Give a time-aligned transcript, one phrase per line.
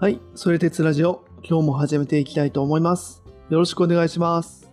[0.00, 3.22] はい、それ鉄ラジオ、今日も始めていきたいと思います。
[3.50, 4.72] よろしくお願いします。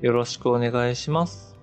[0.00, 1.56] よろしくお願いします。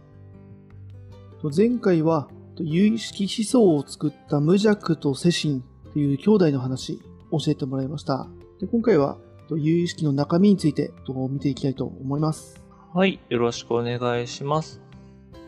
[1.42, 5.62] と前回は、と有意識思想を作った無弱と世心
[5.92, 7.02] という兄弟の話、
[7.32, 8.30] 教えてもらいました。
[8.62, 9.18] で今回は、
[9.50, 12.64] と有意識の中身についてと見ていきたいと思います。
[12.94, 14.80] はい、よろしくお願いします。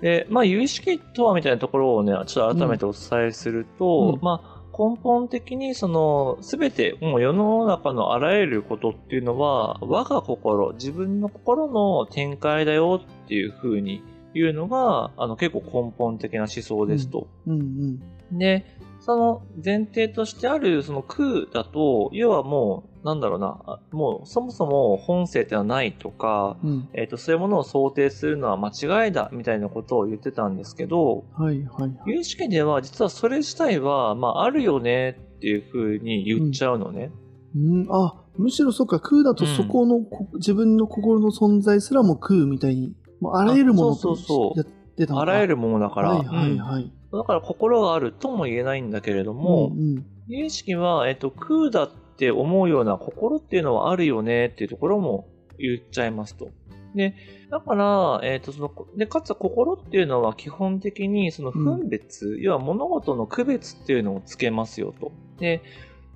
[0.01, 17.27] で、まあ、有意識とはみたいなところをね、ちょっと改めてお伝えすると、うんまあ、根本的にその、すべて、もう世の中のあらゆることっていうのは、我が心、自分の心の展開だよっていうふうに言うのが、あの、結構根本的な思想ですと。
[17.45, 17.99] うん
[18.31, 18.37] うん。
[18.37, 18.65] で、
[19.05, 26.89] その前提としてあるその空だと、要はもう、なんだろうな、あもうそもそも本性ってのはないとか、うん。
[26.93, 31.91] えっ、と、そういうものを想定するのは間違いだみたいなことを言ってたんですけど、はいはいはい。
[32.05, 37.11] 有識では実はそれ自体は、まあ、あるよねっていうふうに言っちゃうのね。
[37.57, 46.09] うん、あ、むしろそっか、空だとそこの、こ自分の心の存在すらも空みたいに、もうあらゆるものとやってたあらゆるものだから。
[46.11, 46.91] はいはいうんはい。
[47.17, 56.49] だから心があるとも言えないんだけれども、うんうん有意識は、えっと、空だって思うような心っていうのはあるよねっていうところも言っちゃいますと。
[56.95, 57.15] で、
[57.49, 65.11] だから、えっと、その、で、かつ心っていうのは基本的にその分別、要は物事の区別っていうのをつけますよと。
[65.39, 65.61] で、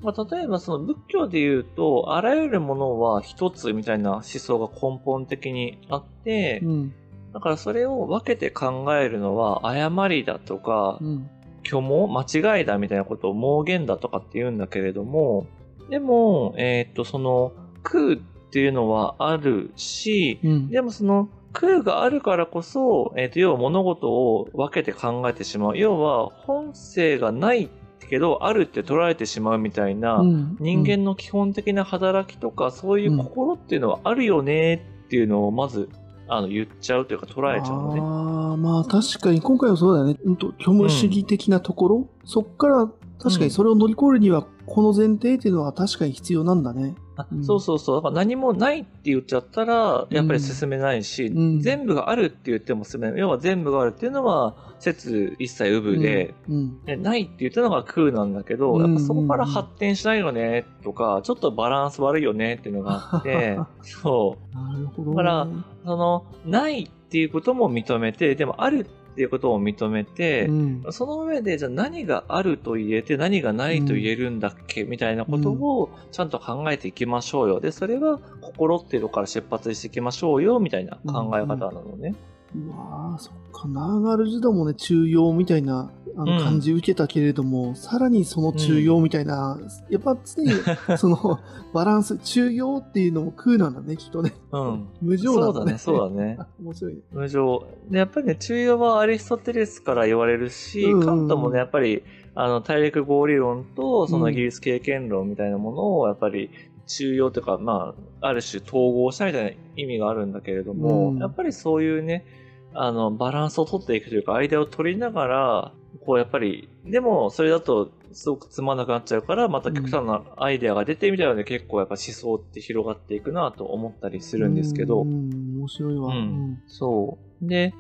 [0.02, 6.94] まあ、例えばその仏教で言うと、あらゆるものは一つみたいな思想が根本的にあって、うん
[7.34, 11.30] だからそれを分けて考えるのは誤りだとか、うん。
[11.64, 15.48] 虚妄間違いだみたいなことを妄言だとかって言うんだけれども、
[15.90, 17.52] でも、えーっと、その
[17.84, 18.18] 空っ
[18.52, 20.70] ていうのはあるし、うん。
[20.70, 25.78] でもその空があるからこそ、えーっと、要は物事を分けて考えてしまう。
[25.78, 27.70] 要は本性がない
[28.10, 30.58] けど、あるって捉えてしまうみたいな、うん。
[30.60, 35.90] 人間の基本的な働きとか、そういう心っていうのはあるよねっていうのをまず、
[36.28, 38.62] あの、言っちゃうというか捉えちゃうのね。
[38.62, 40.18] まあ確かに今回はそうだよね。
[40.24, 42.90] うんと、虚無主義的なところ、そっから
[43.20, 46.96] 確かにそれを乗り越えるには、この前提っていうのは確かに必要なんだね。
[47.18, 47.96] あうんそうそうそう。
[47.98, 53.20] だから何もないって言っちゃったら、やっぱり進めないし、うん全部があるって言っても進めない。
[53.20, 64.56] 要は全部があるっていうのは、説一切有無で、うん、でないって言ったのが空なんだけど、うんやっぱそこから発展しないよね、とか、ちょっとバランス悪いよねっていうのがあって、そう。
[64.56, 65.12] なるほど。
[65.12, 65.48] だから
[65.86, 68.84] その、ないっていうことも認めて、でもあるっ
[69.18, 77.60] ていうことも認めて、うん、その上で、じゃあ何があると言えて何がないと言えるんだっけ、みたいなことをちゃんと考えていきましょうよ。
[77.60, 82.14] で、それは心っていうとこから出発していきましょうよ、みたいな考え方なのね。
[82.56, 90.50] うわあそっか、ナーガルジュダもね、中庸みたいなあのうん感じ受けたけれども、さらにその中庸みたいな、やっぱ常に
[90.98, 91.40] その
[91.74, 94.34] バランス、中庸っていうのも空なんだね、きっとね。
[94.52, 94.88] うん。
[95.00, 95.78] 無常なんだね。
[95.78, 97.02] そうだねそうだねあ 面白いね。
[97.12, 97.68] 無常。
[97.92, 102.02] で、やっぱりね、中庸はアリストテレスから言われるし、うんうんうんカントもね、やっぱり、
[102.34, 106.50] あの、大陸合理論と、そのうんイギリス経験論みたいなものを、やっぱり、
[106.88, 112.26] 中庸というか、まあ、ある種統合したみたいな意味があるんだけれども、うんやっぱりそういうね、
[112.74, 115.74] あの、バランスを取っていくというか、間を取りながら、
[116.08, 126.16] こう、やっぱり、でも、それだと、すごくつまんなくなっちゃうから、また極端なアイデアが出てみたいなので、結構やっぱ思想って広がっていくなと思ったりするんですけど、面白いわ。
[126.16, 126.62] うん。
[126.66, 127.46] そう。
[127.46, 127.74] で、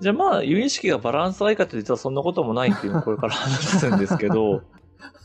[0.00, 4.62] じゃあまあ、有意識がバランスがいいかって実はそんなこともないっていうのをこれから話すんですけど、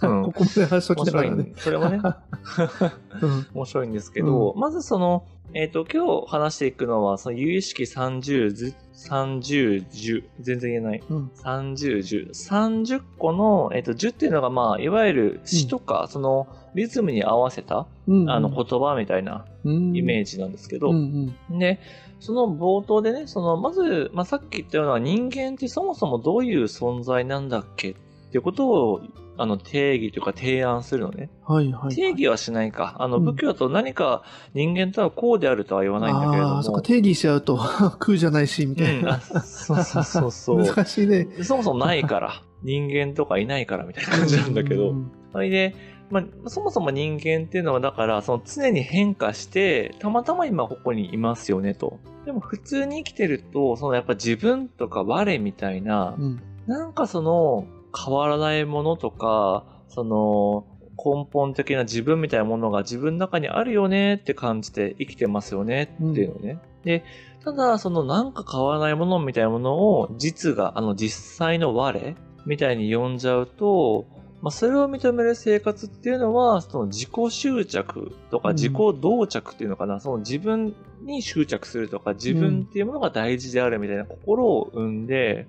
[0.02, 0.24] うん。
[0.24, 1.54] ここまで話しとき面白いんながらね。
[1.54, 2.02] でそれもね、
[3.22, 3.48] うん。
[3.54, 11.04] 面白いんですけど、まずその、えっ、と、今日話していくのは、その有意識30ず、30、10、全然言えない。
[11.10, 11.32] うん。
[11.44, 12.30] 30、10。
[12.30, 21.60] 30個の、えっ、と、10っていうのが、まあ、いわゆる詩とか、その、リズムに合わせた、うんあの、言葉みたいなイメージジなんですけど、うんうん。
[21.60, 21.80] で、
[22.20, 27.94] その冒頭でね、その、まず、まあ、さっき言ったような人間ってそもそもどういう存在なんだっけっ
[28.32, 29.02] ていうことを、
[29.42, 31.30] あの、定義というか提案するのね。
[31.46, 31.96] はいはい。
[31.96, 32.96] 定義はしないか。
[33.00, 36.56] あの、うん仏教だと何か人間とはこうであるとは言わないんだけれども。
[36.56, 37.58] ああ、そっか、定義しちゃうと
[38.00, 39.20] 空じゃないし、みたいうん。
[39.42, 40.64] そうそうそうそう。
[40.68, 41.28] 難しいね。
[41.42, 42.42] そもそもないから。
[42.64, 44.90] 人間とかいないからみたいな感じなんだけど。
[44.90, 45.76] うんそれで、
[46.10, 52.00] まあ、そもそも人間っていうのはだから、その常に変化して、たまたま今ここにいますよねと。
[52.26, 57.66] でも普通に生きてると、そのやっぱ自分とか我みたいな、うんなんかその
[57.96, 60.66] 変わらないものとか、その
[60.98, 66.60] 根本的な自分みたいなものが自分の中にあるよねって感じて生きてますよねっていうのね。
[66.84, 67.04] で、
[67.44, 72.16] ただそのなんか変わらないものみたいなものを実が、あの実際の我
[72.46, 74.06] みたいに呼んじゃうと、
[74.42, 85.48] まあ、それを認める生活っていうのは、その自己執着とかうん自己同着っていうのかな、その自分に執着するとか、自分っていうものが大事であるみたいな心を生んで、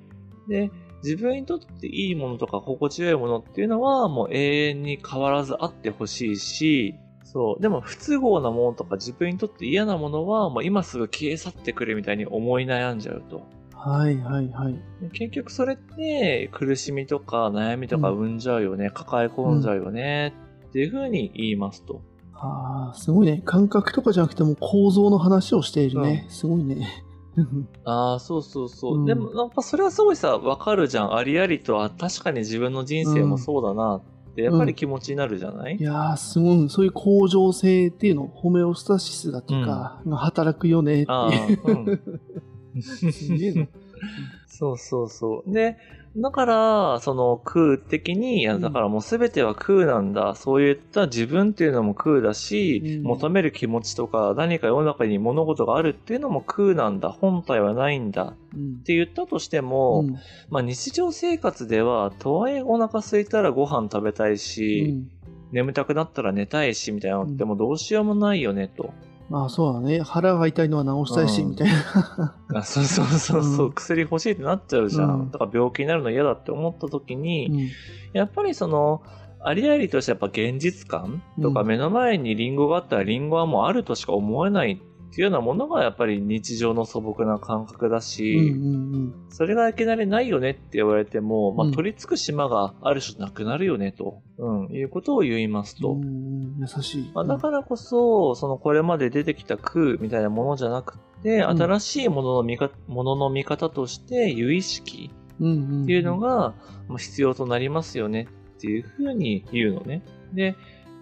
[0.49, 0.71] で、
[1.03, 6.95] 自分にとっていいものとか心地よいものっていうのはもう永遠に変わらずあってほしいし、
[7.25, 7.63] そう。
[7.63, 13.43] でも不都合なものとか自分にとって嫌なものはもう今すぐ消え去ってくれみたいに思い悩んじゃうと。
[13.73, 14.75] はいはいはい。
[15.01, 20.35] で結局それって苦しみとか悩みとか生んじゃうよね、抱え込んじゃうよね、
[20.69, 22.03] っていうふうに言いますと。
[22.35, 23.43] ああ、すごいね。
[23.45, 26.27] 感覚とかじゃなくても構造の話をしているね。
[26.29, 27.05] すごいね。
[27.85, 28.99] ああ、そうそうそう。
[28.99, 31.15] うんでも、やっぱそれはすごいさ、わかるじゃん。
[31.15, 36.69] ありありとは、確かに自分の人生もそうだなって、やっぱり気持ちになるじゃない、いやー、すごい。
[36.71, 41.61] そういう向上性っていうの、ホメオスタシスだとか、が働くよねっていう。
[41.65, 42.81] うん。
[42.83, 43.67] すげえな。
[44.47, 45.53] そうそうそう。
[45.53, 45.77] で、
[46.17, 50.35] だから、その空的に、だからもうすべては空なんだ。
[50.35, 57.11] そういった自分っていうのも空だし、うん求める気持ちとか、何か世の中に物事があるっていうのも空なんだ。
[57.11, 58.35] 本体はないんだ。
[58.55, 60.19] うんって言ったとしても、うん
[60.51, 65.05] まあ日常生活では、とはいえお腹空いたらご飯食べたいし、
[65.53, 68.93] 眠たくなったら寝たいし、みたいなのってもうどうしようもないよね、と。
[69.31, 70.01] まあそうだね。
[70.03, 72.35] 腹が痛いのは治したいし、うんみたいな。
[72.53, 75.21] あそうそうそうそう、うん薬欲しいってなっちゃうじゃん。
[75.21, 77.69] うんだから病気になるの嫌だって思った時に、うん
[78.13, 79.03] やっぱりその、
[79.39, 95.93] ありありとしてやっぱ現実感とかうん目の前にリンゴがあったらリンゴはもうあるとしか思えないっていうようなものがやっぱり日常の素朴な感覚だうんし、うんそれがいきなりないよねって言われても、まあうん取り付く島がある種なくなるよねと、うん、いうことを言いますと。
[95.93, 97.11] うんうん優しい。
[97.15, 106.55] まあ、だからこそ、そのこれまで出てきた空みたいなものじゃなくて、ん新しいものの見かものの見方として、有意識っっていうの、が
[106.89, 108.29] まあ必要となりますよね
[108.59, 110.03] っていうふうに言うのね。
[110.35, 110.55] で、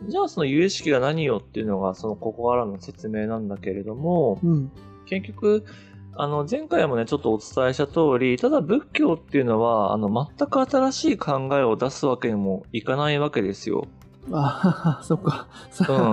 [0.07, 4.73] じゃあその有意識が何よっていうのが、そのここからの説明なんだけれども、うん
[5.09, 5.65] 結局、
[6.15, 13.87] あの、前回もね、ちょっとお伝えした通り、ただ仏教っていうのは、あの、全く新しい考えを出すわけにもいかないわけですよ。
[14.31, 15.49] あそっか。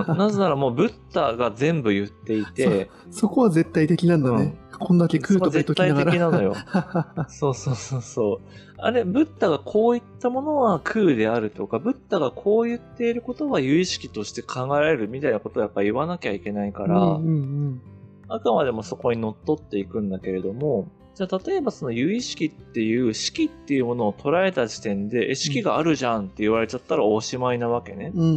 [0.08, 0.16] うん。
[0.16, 4.54] なぜならもう、ブッダが全部言っていて、そこは絶対的なんだね。
[4.78, 6.54] こんだけ食うと絶対的なのよ。
[7.28, 8.40] そうそうそうそう。
[8.78, 17.80] あれ、ブッダがこういったものは空であるとか、ブッダがこう言っていることは有意識として考えられるみたいなことをやっぱ言わなきゃいけないから、うんうん
[18.28, 28.10] あくまでもそこに乗っ取っていくんだけれども、じゃあ例えばその有意識っていう式っていうものを捉えた時点で、え、式があるじゃんって言われちゃったらおしまいなわけね。
[28.14, 28.22] うん。
[28.22, 28.32] うんう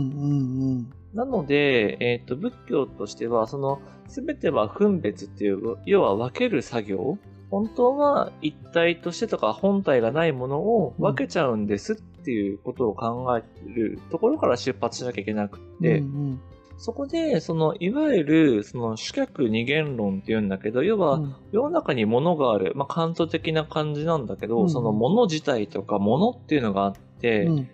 [0.76, 7.18] んなので、えっ、と、仏教としては、その、すべては分別っていう、要は分ける作業
[7.50, 15.82] 本当は一体としてとか本体がないものを分けちゃうんですっていうことを考えるところから出発しなきゃいけなくうん。
[15.82, 16.42] て、うん。
[16.78, 21.36] そこで、その、いわゆる、その、主客二元論って言うんだけど、要は、うん。
[21.52, 24.70] 世の中に物がある、まあ、カント的な感じなんだけど、うん。
[24.70, 27.70] その物自体とか物っていうのがあって、うん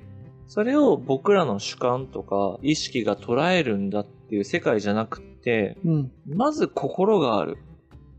[0.47, 7.57] それを僕らの主観とか意識が捉えるんだっていう世界じゃなくって、うんまず心がある。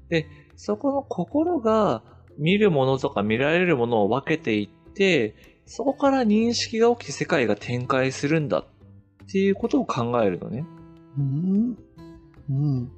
[0.09, 0.27] で、
[0.57, 2.03] そこの心が
[2.39, 5.35] 見るものとか見られるものを分けていって、
[5.67, 8.65] そこから認識が起きて世界が展開するんだっ
[9.31, 10.65] ていうことを考えるのね。
[11.19, 11.79] うん
[12.51, 12.93] うん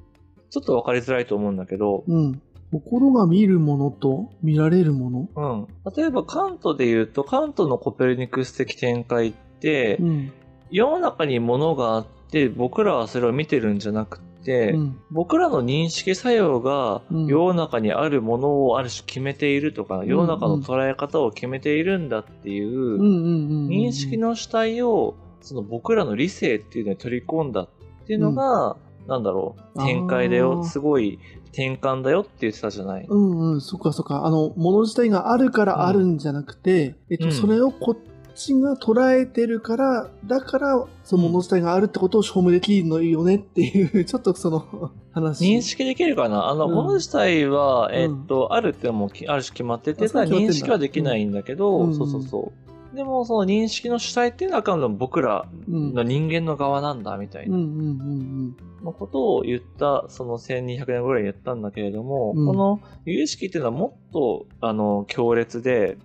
[0.50, 5.28] ちょっと分かりづらいと思うんだけど、うん心が見るものと見られるもの？
[5.34, 5.92] うん。
[5.96, 10.32] 例えばカントで言うと、カントのコペルニクス的展開って、うん
[10.70, 15.00] 世の中に物があって、僕らはそれを見てるんじゃなくて、うん。
[15.10, 17.26] 僕らの認識作用がうん。
[17.26, 27.68] 世の中にあるものをある種決めているとか、世の中の捉え方を決めているんだっていう認識の主体をその僕らの理性っていうのに取り込んだっ
[28.06, 30.64] ていうのが、なんだろう、展開だあよ、ー。
[30.66, 31.18] すごい
[31.52, 33.06] 転換だよって言ってたじゃない。
[33.08, 34.24] うんうん、そっかそっか。
[34.24, 37.96] あの、もの自体があるからあるんじゃなくて、えっと、うんそれをこっ
[38.34, 44.64] ちが捉えてるから、だから、そのもの自体があるってことを証明できるのよねっていう、 ちょっとその
[45.12, 45.44] 話。
[45.44, 46.48] 認識できるかな？
[46.48, 52.67] あの、うん物自体は、えうんっと、あるってもある種決まってて、ただ認識はできないんだけど、うんそうそうそう。
[52.94, 65.98] でも、その認識の主体っていうのは、あくまでも僕らうん、の人間の側なんだ、みたいなうんうんうんのことを言った、その1200年ぐらいに言ったんだけれども、うんこの有意識っていうのはもっと、あの、強烈で、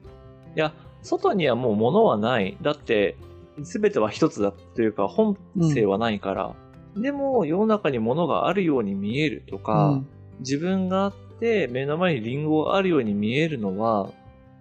[0.55, 2.57] いや、外にはもう物はない。
[2.61, 3.15] だって、
[3.63, 5.37] すべては一つだというか、本
[5.73, 6.55] 性はないから。
[6.97, 10.07] でも、世の中に物があるように見えるとうか、ん。
[10.39, 14.09] 自分があって、目の前にリンゴがあるように見えるのは、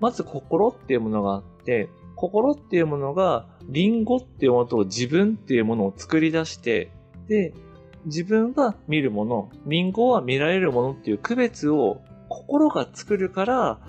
[0.00, 1.88] まず心っていうものがあって、
[2.22, 6.92] 心っていうものが、リンゴっていうものと自分っていうものを作り出して、
[7.26, 7.52] で、
[8.04, 13.80] 自分が見るもの、リンゴは見られるものっていう区別を心が作るから、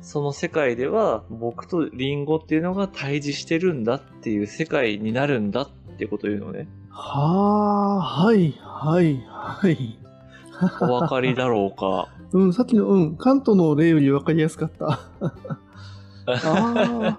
[0.00, 5.68] その世界では僕とリンゴっていうのが対峙してるんだっていう世界になるんだっ
[5.98, 6.68] ていうことを言うのね。
[6.88, 9.98] はあ、はい、はい、はい。
[10.80, 12.08] お分かりだろうか。
[12.32, 14.86] うん、さっきの、うん、関東の例より分かりやすかった。
[16.26, 17.18] あ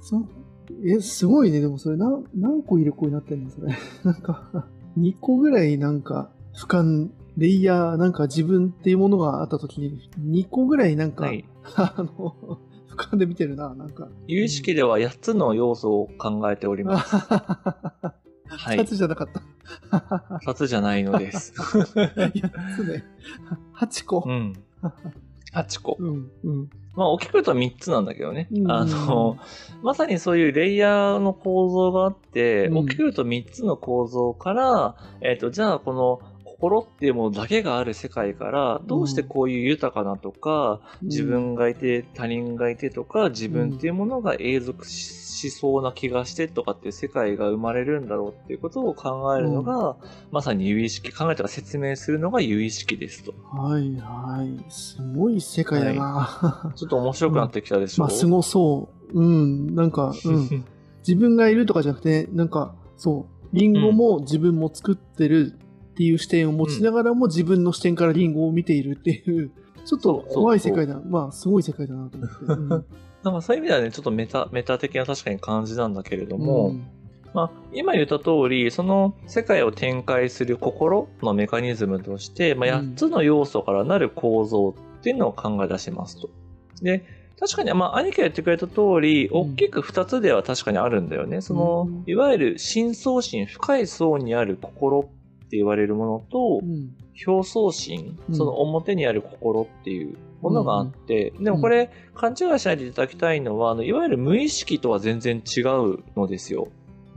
[0.00, 0.26] そう。
[0.84, 1.60] え、すごいね。
[1.60, 3.50] でもそれ何、何個入れ子になってんの？
[3.50, 3.76] それ。
[4.04, 4.66] なんか、
[4.98, 11.44] 2個ぐらいなんか、俯瞰、レイヤー、なんか自分っていうものがあったときに、2個ぐらいなんか、はい。
[11.76, 14.08] あの、俯瞰で見てるな、なんか。
[14.26, 17.16] 有意識では8つの要素を考えております。
[18.50, 18.84] は2い。
[18.84, 19.42] つじゃなかった。
[20.44, 21.52] 2つじゃないのです。
[21.56, 23.04] 8つね。
[23.74, 24.30] 8個う。
[24.32, 24.52] ん。
[25.52, 25.96] 8個。
[26.00, 26.70] うん、うん。
[26.94, 28.48] まあ、大きく言うと3つなんだけどね。
[28.52, 28.70] うん。
[28.70, 29.38] あの、
[29.82, 32.78] まさにそういうレイヤーの構造があって、うん。
[32.78, 49.96] 大きく言うと3つの構造から、えっ、と、じゃあこの心っていうものだけがある世界から、どうしてこういう豊かなとか、自分がいて他人がいてとか、自分っていうものが永続ししそうな気がしてとかっていう世界が生まれるんだろうっていうことを考えるのが、
[50.30, 53.34] まさに有意識、考えたら説明するのが有意識ですと。
[53.50, 54.70] はいはい。
[54.70, 56.72] すごい世界だな。
[56.76, 59.20] ちょっと面白くなってきたでしょ、まあ、すごそう。
[59.20, 59.74] うん。
[59.74, 60.64] なんか、うん。
[61.06, 63.56] 自分がいるとかじゃなくて、なんか、そう。
[63.56, 65.54] リンゴも自分も作ってる
[65.92, 69.50] っていう視点を持ちながらも自分の視点からリンゴを見ているっていう、
[69.84, 71.00] ちょっと怖い世界だ。
[71.04, 72.34] まあ、すごい世界だなと思って。
[72.44, 72.84] うん
[73.22, 76.86] なんかそういう意味ではね、ちょっとメタ、メタ的な確かに感じなんだけれども、うん
[77.32, 86.30] まあ、今言った通り、その世界を展開する心のメカニズムとして、まあ、うん8つの要素からなる構造っていうのを考え出しますと。
[86.82, 87.04] で、
[87.38, 91.40] 確かに、まあ、兄貴が言ってくれた通り、うん大きく2つでは確かにあるんだよね。
[91.40, 96.96] そのうん、いわゆる深層心、深い層にある心って言われるものとう、ん
[97.26, 106.68] 表層心、うんその表にある心っていうものがあって、でもこれ勘違いしないでいただきたいのは、あのいわゆる無意識とは全然違うのですよ。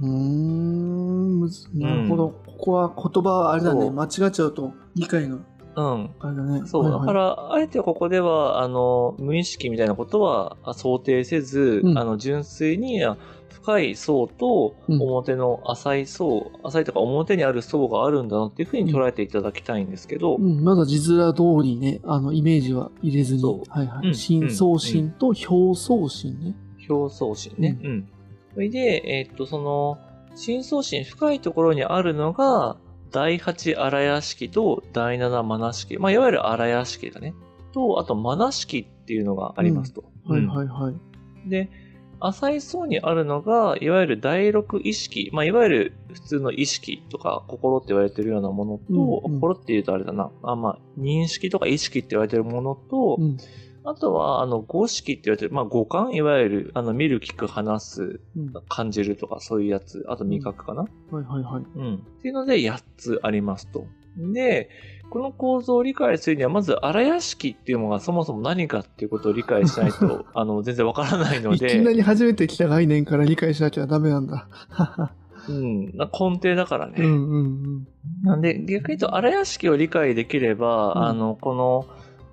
[0.02, 1.40] うーん、
[1.74, 2.30] なるほど。
[2.48, 3.90] ここは言葉はあれだね。
[3.90, 5.38] 間違っちゃうと理解が
[5.76, 6.10] うん。
[6.20, 6.62] あれだね。
[6.66, 13.18] そう、はいはいだから、あえてここでは、あの、無意識みたいなことはあ想定せず、うんあの、純粋に、あ
[13.64, 23.44] 深い層とうん表の浅い層、浅いとか表にある層があるんだなっていうふうに捉えていただきたいんですけど、うん、まだ字面通りね、あの、イメージは入れずに。
[23.44, 24.08] はいはい。
[24.08, 26.56] うん深層心と表層心ね。
[26.90, 27.80] 表層心ね。
[27.82, 28.10] ううん。
[28.54, 29.98] それで、えーっと、その、
[30.36, 32.78] 深層心、深いところにあるのが、
[33.12, 35.98] 第八荒屋敷と第七マナ式。
[35.98, 37.34] まあ、いわゆる荒屋敷だね。
[37.72, 40.04] と、あとマナ式っていうのがありますと。
[40.26, 41.50] はいうんはいはい。
[41.50, 41.70] で、
[42.26, 45.30] 浅い層にあるのが、いわゆる第六意識。
[45.34, 50.32] まあ、いわゆる普通の意識とか心って言われてるようなものと、うんうん心って言うとあれだな。
[50.42, 53.38] あまあ、認識とか意識って言われてるものと、うん。
[53.86, 58.54] あとは、あの、五識って言われてる、まあ、五感いわゆる、あの、見る、聞く、話す、うん。
[58.70, 60.06] 感じるとか、そういうやつ。
[60.08, 60.88] あと味覚かな、は
[61.22, 61.64] いはいはい。
[61.76, 63.86] うん、っていうので、8つありますと。
[64.18, 64.70] で、
[65.10, 74.48] この構造を理解するには、まず、荒屋敷っていうのがそもそも何かっていうことを理解しないと、 あの、全然わからないのいきなで、り初めて来た概念から理解しなきゃダメなんだ。
[75.50, 76.96] うん、な根底だからね。
[77.00, 77.88] うんうんうん。
[78.24, 81.86] なんで、逆に言うと、荒屋敷を理解できれば、うんあの、この、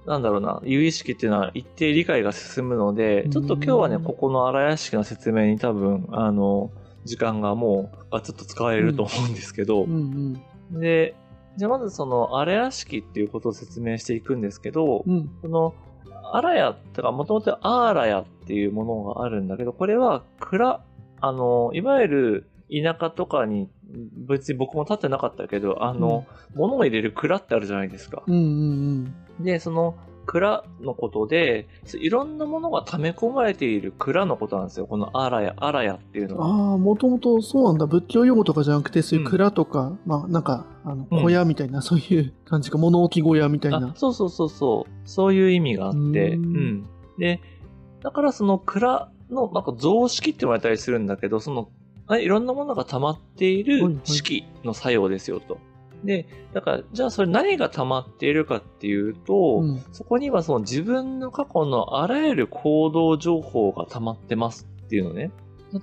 [0.07, 6.71] なんだろうな、有意識っていうのは一定理解が進むので、ちょっと今日はね、うんここの荒屋敷の説明に多分、あの、
[7.05, 11.15] 時間がもう、ガツッと使われると思うんですけど、うんで、
[11.61, 15.13] じゃあまずその、荒屋敷っていうことを説明していくんですけど、うん。
[15.15, 15.29] うん。
[15.43, 15.75] この、
[16.33, 20.83] 荒屋ってか、もともとアーラヤっていうものがあるんだけど、これは蔵、
[21.21, 23.69] あの、いわゆる田舎とかに、
[24.27, 26.25] 別に僕も立ってなかったけど、あの、
[26.55, 28.23] 物を入れる蔵ってあるじゃないですか。
[28.27, 29.97] うんうんで、その
[30.27, 31.67] 蔵のことで、
[32.01, 34.87] いろんなものが溜め込まれている蔵のことなんですよ。
[34.87, 36.41] このアラヤ、アラヤっていうのうん。
[36.41, 36.71] は。
[36.71, 37.87] ああ、もともとそうなんだ。
[37.87, 43.93] 仏教用語とかじゃなくて、そういう蔵とか、まあなんか、あの、うん小屋みたいな、 そういう感じか、物置小屋みたいあな。
[43.97, 44.93] そうそうそうそう。
[45.09, 45.99] そういう意味があって。
[45.99, 46.13] ううん
[46.79, 46.87] ん。
[47.19, 47.41] で、
[48.03, 51.69] だからその蔵の、なんか雑式って言われたりするんだけど、その、
[52.07, 55.59] あいろんなものが溜まっていはいはいる式の作用ですよと。
[56.05, 59.83] で、だから、じゃあそれ何が溜まっているかっていうと、うん。
[59.93, 65.31] そこにはその自分の過去のあらゆる行動情報が溜まってますっていうのね。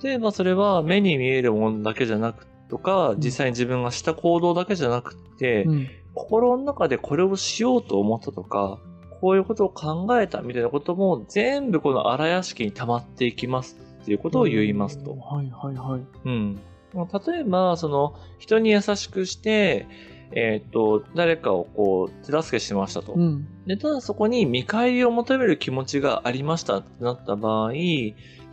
[0.01, 5.88] 例えばそれは目に見えるものだけじゃなくとか、ん実際に自分がした行動だけじゃなくて、うん。
[6.13, 8.79] 心の中でこれをしようと思ったとか、
[9.21, 13.77] こういうことを考えたみたいなことも全部この荒屋敷に溜まっていきます。
[14.01, 15.12] っていうことを言いますと。
[15.12, 16.01] はいはいはい。
[16.24, 16.59] うん。
[17.06, 19.88] 例えば、その、人に優しくして、
[20.32, 23.13] えっ、と、誰かをこう、手助けしましたと。
[23.13, 23.48] うん。
[23.66, 27.72] で、ただそこに見返りを求める気持ちがありましたってなった場合、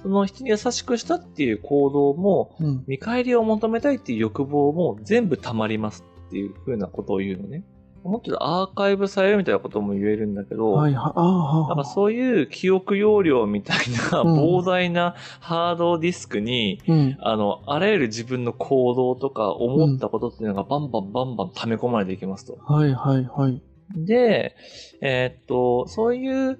[0.02, 2.84] その人に優しくしたっていう行動も、うん。
[2.86, 7.64] 見返りを求めたいっていう欲望も全部溜まりますっていう風なことを言うのね。
[8.04, 11.12] もっと言うとアーカイブされるみたいなことも言えるんだけど、はいはい。
[11.16, 13.78] ああ、なんかそういう記憶容量みたい
[14.12, 17.16] なうん膨大なハードディスクに、うん。
[17.20, 22.58] あの、あらゆる自分の行動とか思ったことっていうのがバンバンバンバン溜め込まれていきますと。
[22.66, 23.62] はいはいはい。
[23.96, 24.54] で、
[25.00, 26.58] えーっと、そういう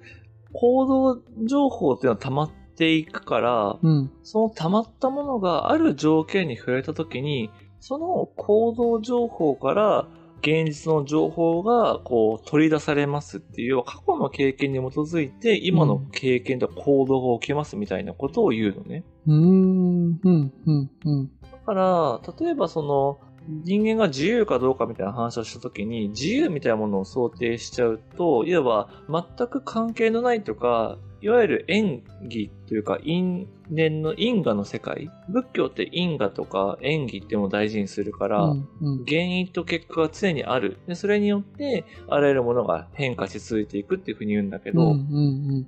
[0.53, 4.11] 行動情報っていうのは溜まっていくから、うん。
[4.23, 10.07] その溜まったものがある条件に触れたときに、その行動情報から
[10.45, 19.03] 現実の情報がこう取り出されますっていう、過去の経験に基づいて今の経験と行動が起きますみたいなことを言うのね。
[19.25, 20.19] うーん。
[20.23, 20.53] うん。
[20.65, 20.91] うん。
[21.05, 21.31] うん。
[21.51, 28.61] だから、例えばその、人間が自由かどうかみたいな話をしたときに、自由みたいなものを想定しちゃうと、いわ
[29.09, 35.09] ば全く関係のないとか、いわゆる演技というか、因縁の因果の世界。
[35.27, 38.67] 仏教って因果とか演技っていうのを大事にするから、うん。
[38.79, 39.05] うん。
[39.05, 40.77] 原因と結果が常にある。
[40.87, 44.89] で、それによって、あらゆるものが変化し続いていくっていうふうに言うんだけど、うん。
[44.89, 45.67] うん。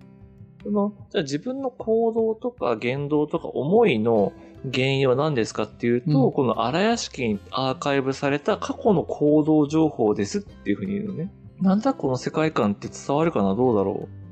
[0.61, 4.33] その、じゃあ自分の行動とか言動とか思いの
[4.71, 11.31] 原因は何ですかっていうと、うんこの荒屋敷にアーカイブされた過去の行動情報ですっていうふうに言うのね。
[11.59, 13.55] なんだこの世界観って伝わるかな？
[13.55, 14.26] どうだろう？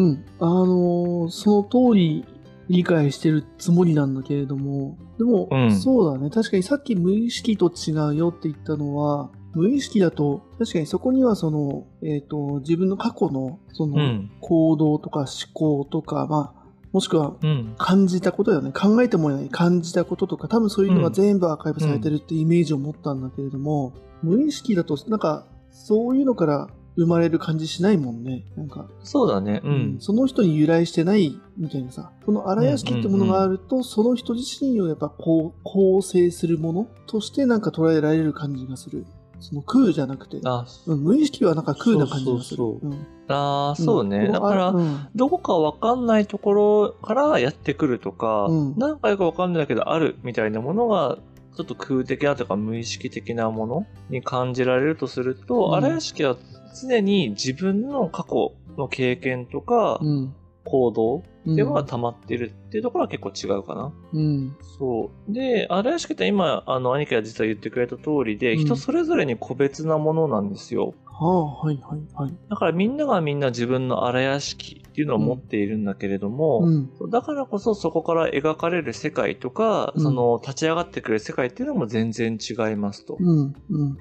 [0.00, 0.24] ん。
[0.38, 2.24] あのーその通り
[2.68, 6.30] 理解してるつもりなんだけれども、でも、うんそうだね。
[6.30, 14.30] 確かにさっき無意識と違うよって言ったのは、無意識だと、確かにそこにはその、えっ、と、自分の過去の、そうの、ん。
[14.40, 17.74] 行動とか思考とか、まあ、もしくはうん。
[17.76, 18.72] 感じたことだよね。
[18.72, 28.44] 考えてもいない感じたこととか、多分そういうのが全部アーカイブされてるってイメージを持ったんだけれども、無意識だと、なんか、そういうのから生まれる感じしないもんね。
[28.56, 29.60] なんか、そうだね。
[29.64, 29.96] うん。
[30.00, 39.06] その人に由来してないみたいなさ、この荒屋敷ってものがあると、その人自身をやっぱこう構成するものとしてなんか捉えられる感じがする。
[39.40, 42.56] その空じゃなくて、あ、うん、無意識はなんか空な感じがする。
[42.56, 44.28] そうそううんあーそうね。
[44.28, 51.18] んだから、うんどこかわかんないところからやってくるとか、うんなんかよくわかんないけどあるみたいなものが、
[51.56, 56.36] ちょっと空的なというか無意識的なものに感じられるとすると、うん荒屋敷は
[56.80, 60.34] 常に自分の過去の経験とかうん
[60.64, 63.92] 行動うんでは溜まってるっていうところは結構違うかな。
[64.12, 65.32] うんそう。
[65.32, 70.94] で、荒屋敷って今、あの、兄貴が実は言ってくれた通りで、うん人それぞれに個別なものなんですよ。
[71.12, 72.34] はあ、はいはいはい。
[72.48, 83.16] だからみんながみんな自分の荒屋敷っていうのを持っているんだけれども、うんだからこそそこから描かれる世界とか、うんその立ち上がってくる世界っていうのも全然違いますと。
[83.18, 83.96] うんうん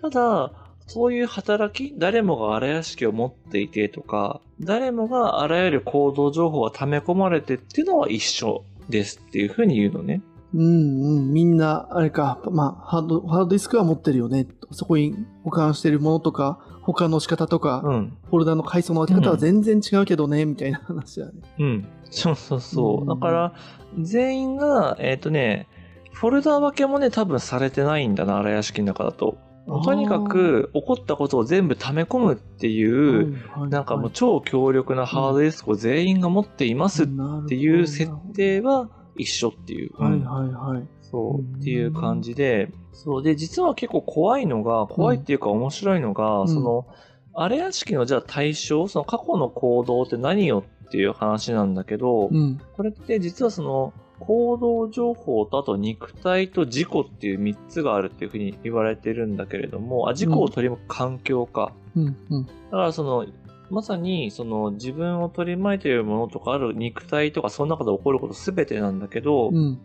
[0.00, 0.52] ただ、
[0.86, 10.22] そういう働き、誰もが荒屋敷を持っていてとか、誰もがあらゆる行動情報が溜め込まれてっていうのは一緒ですっていうふうに言うのね。
[10.54, 14.46] うんうん、みんな、あれか、まあ、ハード、ハードディスクは持ってるよね。
[14.70, 18.16] そこに保管してるものとか、保管の仕方とか、うん。
[18.30, 21.32] フォルダの階層の分け方は全然違うけどね、みたいな話だね。
[21.58, 21.88] うん。
[22.10, 23.00] そうそうそう。
[23.02, 23.54] うんだから、
[24.00, 25.68] 全員が、えっ、とね、
[26.12, 29.36] フォルダ分けもね、多分されてないんだな、荒屋敷の中だと。
[29.84, 33.36] とにかく、起こったことを全部溜め込むっていう、
[33.68, 37.08] なんかもう超強力なハードディスクを全員が持っていますっ
[37.48, 39.90] ていう設定は一緒っていう。
[40.00, 40.86] はいはいはい。
[41.02, 41.42] そうう。
[41.42, 43.22] んっていう感じで、そう。
[43.22, 46.86] で、実は結構怖いのが、怖いっていうか面白いのが、うんその、
[47.34, 52.60] 荒屋敷のじゃあ対象、その過去の行動って何よっていう話なんだけど、うん。
[52.76, 61.72] これって実はその、行動情報とあと肉体と自己っていう3つがあるっていうふうに言われてるんだけれども、あ、自己を取り巻く環境か。
[61.96, 62.16] うん。
[62.30, 62.46] うん。
[62.46, 63.26] だからその、
[63.70, 69.80] まさにその自分を取り巻いているものとかある肉体とかその中で起こることすべてなんだけど、うん。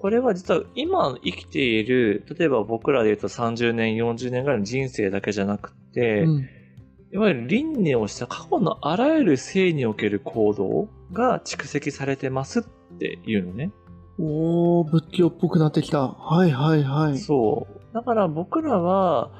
[0.00, 6.48] これは実は今生きている、例えば僕らで言うと30年、40年ぐらいの人生だけじゃなくて、うん。
[7.10, 12.62] いわゆる輪廻をした過去のあらゆる性における行動が蓄積されてますっ
[12.98, 13.72] ていうのね。
[14.18, 16.08] おー、仏教っぽくなってきた。
[16.08, 17.18] はいはいはい。
[17.18, 17.94] そう。
[17.94, 19.30] だから僕らは、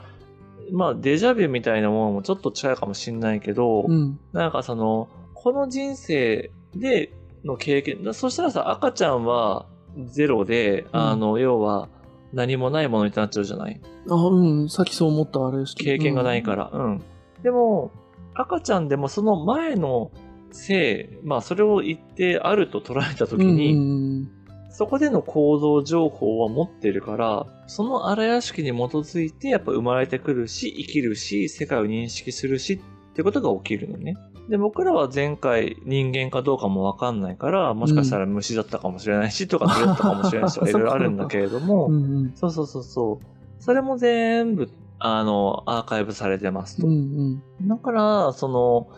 [0.72, 4.18] まあデジャビュみたいなものもちょっと違うかもしんないけど、うん。
[4.32, 7.12] なんかその、この人生で
[7.44, 9.66] の経験、だそしたらさ、赤ちゃんは
[10.06, 11.88] ゼロで、うんあの、要は
[12.32, 13.80] 何もないものになっちゃうじゃない？
[14.10, 14.68] あ、うん。
[14.68, 15.64] さっきそう思ったあれ。
[15.64, 16.70] 経験がないから。
[16.72, 17.02] うん。
[17.42, 17.90] でも、
[18.34, 20.10] 赤ちゃんでもその前の
[20.50, 24.30] 性、まあそれを言ってあると捉えたときに、うん
[24.70, 34.16] そこでの構造情報は持ってるから、その荒屋敷に基づいてやっぱ生まれてくるし、生きるし、世界を認識するしってことが起きるのね。
[34.48, 41.96] で、僕らは前回人間かどうかもわかんないから、もしかしたら虫だったかもしれないし、とか鳥だったかもしれないし、とかいろいろあるんだけれども、うんう
[42.28, 43.24] んそうそうそうそう。
[43.62, 46.86] それも全部、あの、アーカイブされてますと。
[46.86, 48.88] うんうんだから、その、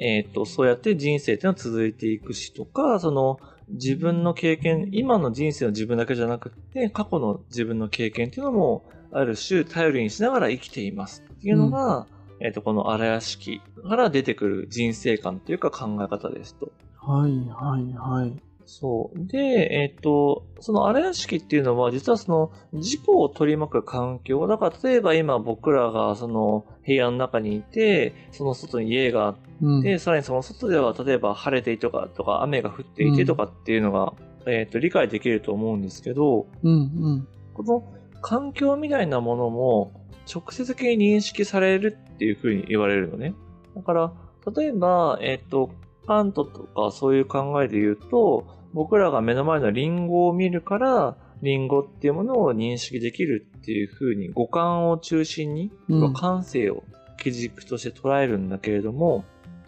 [0.00, 3.38] えっ、と、そうやって人生っていうのは続いていくしとか、その、
[3.70, 12.06] 自分の経験、今の人生の自分だけじゃなくて、過去の自分の経験っていうのも、ある種頼りにしながら生きていますっていうのが、
[12.40, 16.70] えっ、と、この荒屋敷から出てくる人生観というか考え方ですと。
[17.00, 18.47] はいはいはい。
[18.70, 19.26] そう。
[19.26, 24.46] で、えっ、と、その荒屋敷っていうのは、実はその事故を取り巻く環境。
[24.46, 34.12] だから、例えば今僕らがその部屋の中にいて、その外に家があっうんて、さらにその外では例えば晴れていてとか、とか雨が降っていてとかっていうのが、
[34.46, 37.82] えっ、と、理解できると思うんですけど、うんうんこの
[38.20, 39.92] 環境みたいなものも
[40.32, 43.34] 直接的に認識されるっていうふうに言われるのね。
[43.74, 44.12] だから、
[44.54, 45.70] 例えば、えっ、と、
[46.06, 56.12] カントとかそういう考えで言うと、僕らが目の前のリンゴを見るから、リンゴっていうものを認識できるっていうふうに五感を中心に、うん。
[56.12, 56.82] 感性を
[57.16, 59.24] 基軸として捉えるんだけれども、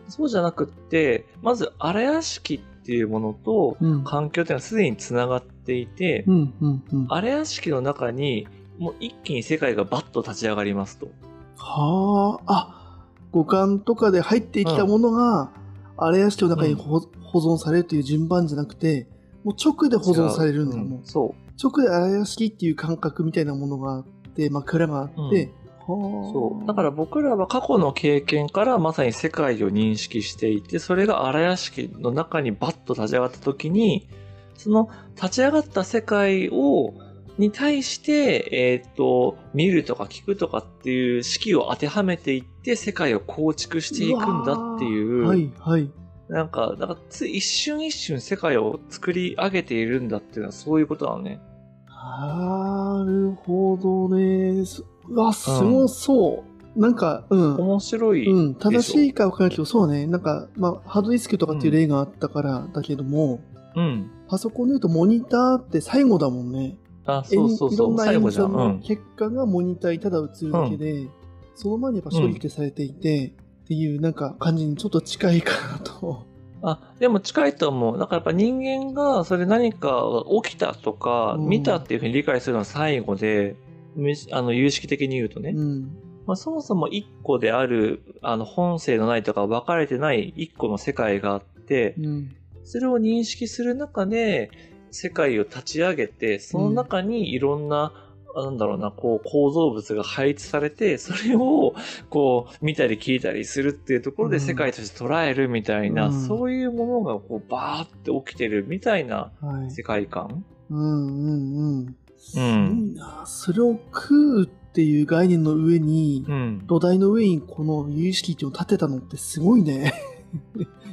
[0.09, 4.05] そうじゃなくって、まず荒屋敷っていうものとうん。
[4.05, 7.07] 環境っていうのはすでにつながっていて、うんうんうん。
[7.09, 11.09] 荒屋敷の中に、もう一気に世界がバッと立ち上がりますと。
[11.57, 15.53] はあ、あ、五感とかで入ってきたものが、
[15.97, 19.07] 荒屋敷の中に保,、保存されるという順番じゃなくて、
[19.45, 21.01] もう直で保存されるんだ違うもん。
[21.05, 26.33] そ直で荒屋敷っていう感覚みたいなものがあって、まあ、蔵があって、うん。
[26.33, 26.67] そう。
[26.67, 34.09] だから僕らは過去の経験からまさに世界を認識していて、それが荒屋敷の中にバッと立ち上がった時に、
[34.57, 36.95] その立ち上がった世界を、
[37.39, 45.91] に対して、えっ、と、見るとか聞くとかっていう式を当てはめていって、世界を構築していくんだっていう、はいはい。
[46.31, 51.41] なんか、だか一瞬一瞬世界を作り上げているんだっていうのはそういうことなのね。
[51.89, 54.65] なるほどね。
[54.65, 56.45] すうわ、すごそ
[56.77, 56.81] う。
[56.81, 57.57] なんか、うん。
[57.57, 58.31] 面白い。
[58.31, 60.07] うん、正しいか分からないけど、そうね。
[60.07, 63.41] なんか、まあ、ハードディスクとかっていう例があったからだけども、
[63.75, 64.09] うん。
[64.29, 66.77] パソコンで言うとモニターって最後だもんね。
[67.07, 67.75] あ、そうそうそう。
[67.75, 68.81] いろんな演算のん。
[68.81, 71.09] 結果がモニターにただ映るだけで、
[71.57, 73.35] その前にやっぱ処理ってされていて、
[73.71, 76.27] っていうなんか感じにちょっと近いかなと。
[76.63, 77.99] あ、でも近いと思う。
[77.99, 83.55] だからやっぱ人間がそれ何かが起きたとか、うん見たっていうふうに理解するのは最後で、
[83.95, 85.53] めあの、有識的に言うとね。
[85.55, 85.83] うん。
[86.27, 92.35] まあ、そもそも一個である、あの、本性のないとか分かれてない一個の世界があって、うん。
[92.65, 94.51] それを認識する中で、
[94.91, 101.75] 世界を立ち上げて、その中にいろんな、あなんだろうな、こう、構造物が配置されて、それを、
[102.09, 109.71] こう、見たり聞いたりするっていうところでうん世界として捉えるみたいな、うんそういうものが、こう、バーって起きてるみたいなはい。
[109.71, 110.45] 世界観。
[110.71, 111.97] うんうんうん。
[112.19, 113.25] すごいな。
[113.27, 116.63] それを食うっていう概念の上に、うん。
[116.67, 119.93] 土台の上にこの有意識っていうのを立てたのってすごいね。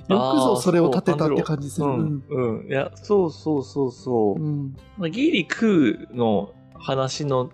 [0.09, 1.87] よくぞそれを立てたって感じする。
[1.87, 2.23] ううんん。
[2.29, 2.67] うん。
[2.67, 4.41] いや、そうそうそうそう。
[4.41, 4.49] う
[5.07, 5.11] ん。
[5.11, 7.49] ギリ空の話の、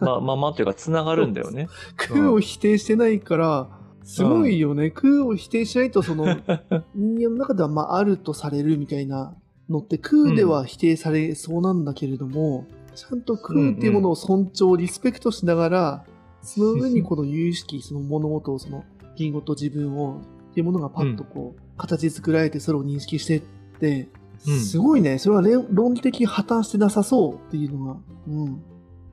[0.00, 1.68] ま、 ままというか、つながるんだよね。
[1.96, 3.68] 空を否定してないから、
[4.04, 4.90] すごいよね。
[4.90, 6.24] 空を否定しないと、その、
[6.94, 9.34] 人間の中ではまああるとされるみたいな
[9.68, 16.04] のって空では否定されそうなんだけれども、ちゃんと空っていうものを尊重、リスペクトしながら、
[16.42, 18.84] その上にこの有意識、その物事を、その
[19.16, 23.42] 言語と自分を、っていうものがパッとこう、形作られてそれを認識してっ
[23.78, 24.08] て、
[24.46, 25.18] うんすごいね。
[25.18, 28.62] それは論論理的に破綻してなさそうっていうのが、うん。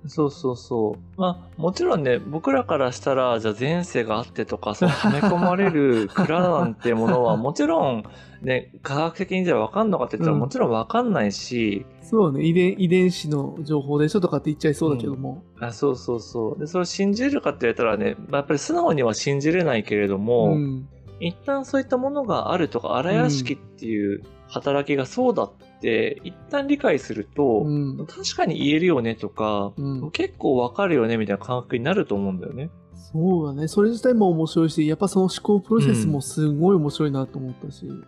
[0.08, 1.22] そうそうそう。
[1.22, 8.04] まあ、もちろんね、僕らからしたら、じゃあ前世があってとか、そのはめ込まれる 蔵なんてものは、もちろん、
[8.42, 12.76] ね、科学的にじゃあ分かんのかって言ったら、うんもちろん分かんないし、そうね遺伝。
[12.80, 15.44] 遺伝子の情報でしょとかって言っちゃいそうだけども。
[15.60, 16.60] あそうそうそう。
[16.60, 20.88] で、それを信じれるかって言われたらね、まあやっぱり素直には信じれないけれども、うん。
[21.20, 28.06] 一旦そういったものがあるとか、荒屋敷っていう働きがそうだって、一旦理解すると、うん。
[28.08, 30.12] 確かに言えるよねとか、うん。
[30.12, 32.70] 結構わかるよねみたいな感覚になると思うんだよね。
[33.12, 33.68] そうだね。
[33.68, 38.04] それ自体も面白いし、やっぱその思考プロセスもすごい面白いなと思ったし、うん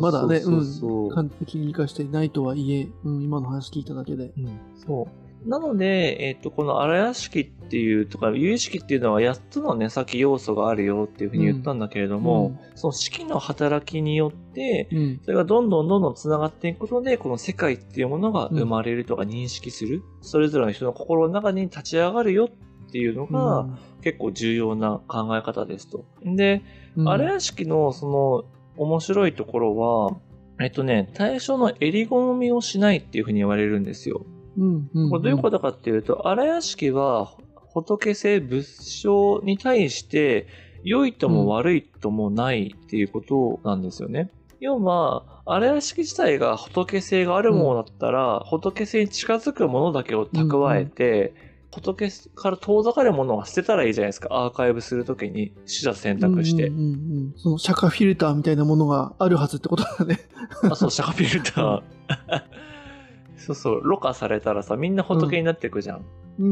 [0.00, 4.32] まだね、うん、完璧に理解していないとはいえ、うん、今の話聞いただけで。
[4.36, 5.25] うんそう。
[5.46, 15.20] なので、えっ、と、この荒屋敷っていうとか、有意識っていうのは8つのね、さっき要素があるよっていうふうに言ったんだけれども、その式の働きによって、うん。
[15.24, 22.46] それがどんどんどんどん繋がっていくことで、この世界っていうものが生まれるとか認識する、それぞれの人の心の中に立ち上がるよ
[22.86, 23.68] っていうのが、
[24.02, 26.04] 結構重要な考え方ですと。
[26.24, 26.62] で、
[26.96, 28.44] うん、荒屋敷のその
[28.76, 30.16] 面白いところは、
[30.60, 34.24] えっとね、対象の襟好みをしないっていうふうに言われるんですよ。
[34.56, 35.10] うん、うん。
[35.10, 37.32] これどういうことかっていうと、荒屋敷は
[37.74, 40.46] 仏性仏性に対して
[40.82, 44.30] 良いとも悪いともないっていうことなんですよね。
[44.60, 51.34] 要は、荒屋敷自体が仏性があるものだったら、仏性に近づくものだけを蓄えて、
[51.70, 54.28] 仏から遠ざかるものは捨てたらいいじゃないですか。
[54.30, 56.68] アーカイブするときに取捨選択して。
[56.68, 60.20] うんうんうんうんその釈迦フィルターみたいなものがあるはずってことだね。
[60.62, 61.82] あ、そう、シャカフィルター。
[63.46, 66.04] そうそう、ろ過されたらさ、みんな仏になっていくじゃん。
[66.38, 66.48] うんう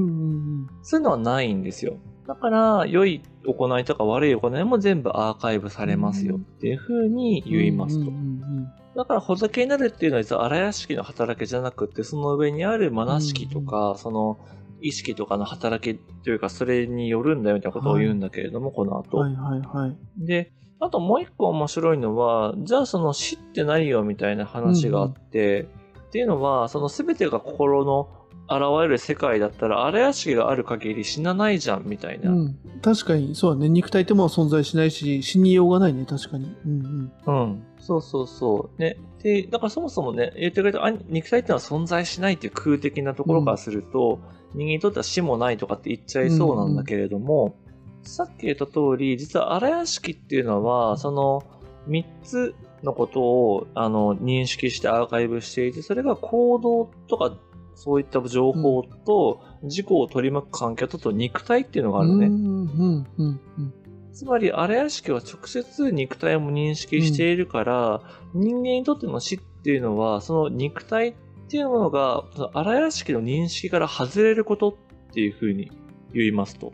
[0.63, 1.99] んそういうのはないんですよ。
[2.27, 7.51] だから、良い行いとか悪い行いも全部アーカイブされますよっていう風にうん。
[7.51, 8.21] 言いますとうんう。
[8.21, 14.39] んだから、仏になるっていうのは実は荒屋敷の働きじゃなくて、その上にあるマナ式とか、その
[14.81, 19.19] 意識とかの働きというか、それによるんだよみたいなことを言うんだけれども、この後。
[19.19, 19.97] うんはいはいはい。
[20.17, 25.69] で、あともう一個面白いのは、じゃあその死って何よみたいな話があって、
[26.15, 28.09] っていうのは、その全てが心の
[28.49, 32.31] 現れる世界だったら、荒屋敷がある限り死なないじゃんみたいな。
[32.31, 33.69] うん、確かに、そうだね。
[33.69, 36.55] 肉体っても存在しないし、死にようがないね、確かに。
[36.65, 37.63] うんうん。
[37.81, 38.81] そうそうそう。
[38.81, 38.97] ね。
[39.25, 44.21] で、だからそもそもね、言ってくれた、あ肉体ってのは存在しないっていう空的なところからすると、
[44.55, 47.57] 人間にとっては死もないとかって言っちゃいそうなんだけれども、
[48.05, 51.43] さっき言った通り、実は荒屋敷っていうのは、その
[51.89, 57.37] 3つのことをあの認識してアーカイブしていて、それが行動とか
[57.75, 62.11] そういった情報と、自己を取り巻く環境とと肉体っていうのがうん。
[62.11, 62.27] あるのね。
[62.27, 63.75] うんうんうんうん。
[64.13, 71.15] つまり、荒屋敷は直接肉体も認識しているから、人間にとっての死っていうのは、その肉体っ
[71.49, 74.71] ていうものが、荒屋敷の認識から外れること
[75.11, 75.71] っていうふうに
[76.13, 76.73] 言いますと。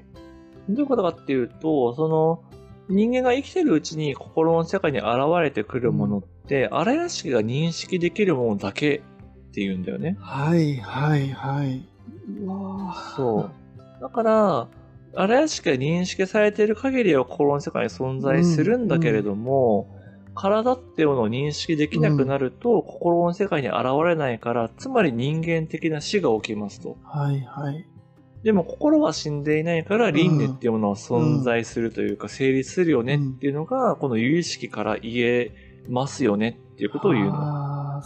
[0.68, 2.42] どういうことかっていうと、その、
[2.90, 5.08] 人間が生きてるうちに心の世界に現
[5.40, 9.02] れてくるものって、荒屋敷が認識できるものだけ
[9.50, 10.16] っていうんだよね。
[10.20, 11.84] はいはいはい。
[12.42, 13.50] うわぁそ
[13.98, 14.02] う。
[14.02, 14.68] だから、
[15.14, 19.96] 荒屋敷が認識されている限りは心の世界に存在するんだけれども、
[20.34, 26.96] 体っていうものを認識できなくなると、心の世界に現れないから、つまり人間的な死が起きますと。
[27.04, 27.86] はいはい。
[28.42, 35.52] でも心は死んでいないから、輪廻っていうものは存在するというか、成立するよねっていうのが、この有意識から言え
[35.88, 38.02] ますよねっていうことを言うの。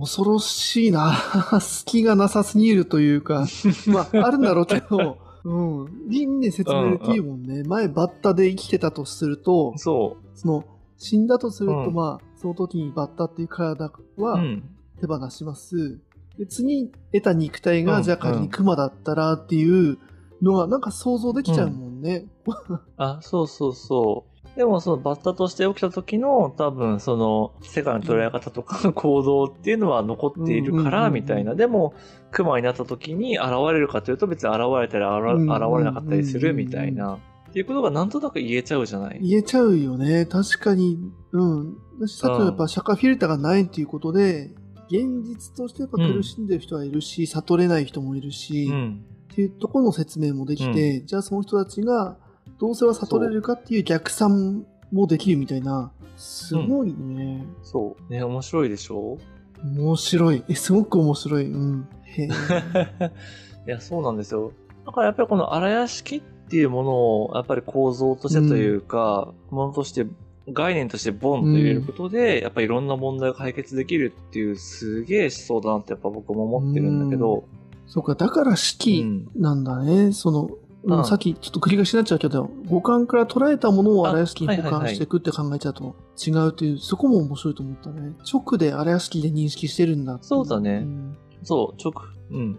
[0.00, 1.14] 恐ろしいな。
[1.60, 3.46] 隙がなさすぎるというか、
[3.86, 6.08] まあ、あるんだろうけど、 うん。
[6.08, 7.62] 輪廻説明っていうもんね。
[7.64, 10.64] 前バッタで生きてたとすると、そその、
[10.96, 14.22] 死んだとすると、うんまあ、その時にバッタっていう体う。
[14.22, 14.62] はうん。
[15.00, 16.00] 手放します。
[16.38, 19.98] で、次得た肉体が、うんじゃあ仮にクマだったらっていう
[20.42, 22.26] のが、なんか想像できちゃうもんね。
[22.96, 24.34] あ、そうそうそう。
[24.56, 31.56] でもそのバッタとして起きた時の多分その世界の捉え方とか行動っていうのは残っているからみたいな。
[31.56, 31.92] でも
[32.30, 35.40] クマになった時に現れるかというと別に現れたり現
[35.78, 37.14] れなかったりするみたいな。
[37.48, 39.18] っていうことがなんとなく言えちゃうじゃない？
[39.22, 40.24] 言えちゃうよね。
[40.26, 41.00] 確かに。
[41.32, 41.76] うん。
[42.00, 44.54] 私さっきのやっぱ釈迦フィルターがないっていうことで、
[44.96, 49.04] 現実としてやっぱ苦しんでる人はいるし、悟れない人もいるし、うん。
[49.32, 52.16] っていうところの説明もできて、じゃあその人たちが
[52.60, 57.44] どうせは悟れるかっていう逆算もできるみたいな、すごいね。
[57.62, 58.12] そう。
[58.12, 59.18] ね、面白いでしょ？
[59.64, 60.44] 面白い。
[60.48, 61.50] え、すごく面白い。
[61.50, 61.88] うん。
[62.04, 62.28] へえ。
[63.66, 64.52] いや、そうなんですよ。
[64.86, 66.90] だからやっぱりこの荒屋敷っていうもの
[67.24, 70.06] を、やっぱり構造としてというか、ものとして、
[70.52, 77.44] 概念としてボンと入れることで、やっぱりいろんな問題が解決できるっていうすげえ思想だなってやっぱ僕も思ってるんだけど、
[77.86, 79.28] そうか、だからう式ん。
[79.36, 80.12] なんだね。
[80.12, 80.64] その、うんうん
[81.06, 88.12] さっきちょっと繰り返しになっちゃうけど、五感から捉えたものをあ荒屋敷に保管していくって考えちゃうと違うという、そこも面白いと思ったね。
[88.30, 91.94] 直で荒屋敷で認識してるんだそうだねんそう、直、
[92.30, 92.58] うん。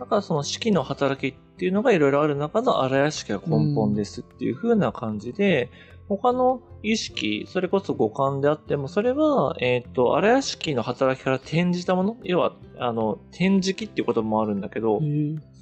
[0.00, 5.70] だからその式の働きっていうのがいろいろある中の荒屋敷が根本ですっていう風な感じで、
[6.16, 12.16] 他の意識、それこそ五感であっても、それは、えっ、と、荒屋敷の働きから転じたもの？
[12.24, 15.00] 要は、あの、転じきっていうこともあるんだけど、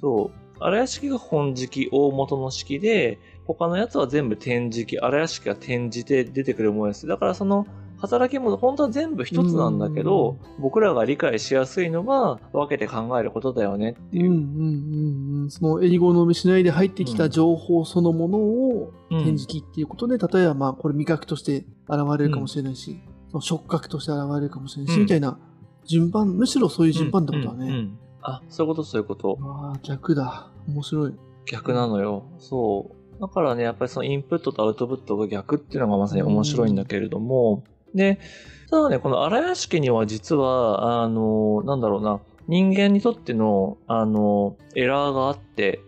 [0.01, 0.39] そう。
[0.59, 7.05] 荒屋敷が本敷、大元の式で、他のやつは全部転じき、荒屋敷が転じて出てくるものです。
[7.05, 7.67] だからその
[8.01, 14.31] 働きも本当は全部一つなんだけど、僕らが理解しやすいのが分けて考えることだよねっていう。
[14.31, 15.49] うんうんうんうん。
[15.51, 25.37] その英語のみしないで入ってきた情報そのものをうん展示器っていうことで、例えばまあこれ味覚として現れるかもしれないし、その触覚として現れるかもしれないし、うんみたいな
[25.85, 27.65] 順番、むしろそういう順番ってことだね。
[27.65, 29.37] うんうんうんあ、そういうことそういうこと。
[29.41, 30.51] ああ、逆だ。
[30.67, 31.13] 面白い。
[31.45, 32.25] 逆なのよ。
[32.37, 33.21] そう。
[33.21, 38.19] だからね、やっぱりそのインプットとアウトプットが逆っていうのがまさに面白いんだけれども、で、
[38.69, 45.79] ただね、この荒屋敷には実は、あの、なんだろうな、人間にとっての、あの、エラーがあって。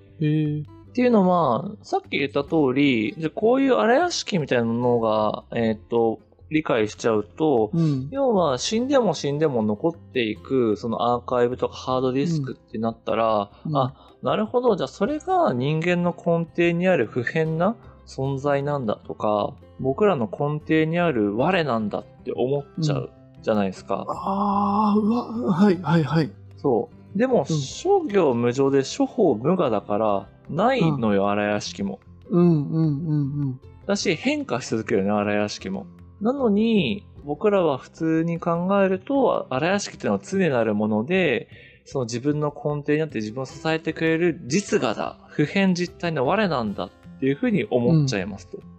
[0.92, 6.20] っていうのは、さっき言った通り、じゃあこういう荒屋敷みたいなのが、えっ、と、
[6.52, 8.10] 理解しちゃうと、うん。
[8.12, 24.06] 要は死んでも死んでも残っていく、そのアーカイブとかハードディスクってなったら、うんあ、なるほど、じゃあそれが人間の根底にある不変な存在なんだとか、僕らの根底にある我なんだって思っちゃうじゃないですか。
[24.08, 26.32] ああ、うわ、はいはいはい。
[26.58, 27.18] そう。
[27.18, 32.00] でも、うん諸行無常で諸法無我だから、ないのよ、荒屋敷も。
[32.30, 33.60] うんうんうんうん。
[33.88, 35.88] だし、変化し続けるね、荒屋敷も。
[36.22, 41.50] なのに、僕らは普通に考えると、荒屋敷っていうのは常なるもので、
[41.86, 46.90] その自分の根底にあって自分を支えてくれる実我だ、普遍実体の我なんだっ
[47.20, 48.58] ていうふうに思っちゃいますと。
[48.58, 48.71] うん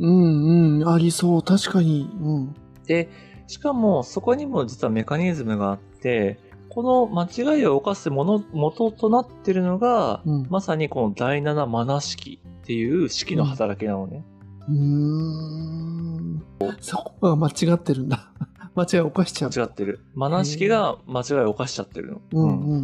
[0.00, 2.08] うん、ありそう、確かに。
[2.20, 2.54] うん。
[2.86, 3.08] で、
[3.46, 6.38] しかもそこにも実はメカニズムがあって、
[6.70, 10.46] この間違いを犯すもの、元となってるのが、うん。
[10.48, 14.24] まさにこの第七マナ式っていう式の働きなのね。
[14.68, 16.42] うーん。
[16.80, 18.30] そこが間違ってるんだ。
[18.76, 19.50] 間違いを犯しちゃう。
[19.50, 20.00] 間違ってる。
[20.14, 22.20] マナ式が間違いを犯しちゃってるの。
[22.32, 22.76] うんうんう